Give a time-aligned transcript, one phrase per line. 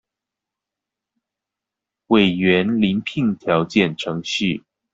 [2.07, 4.63] 委員遴聘條件程序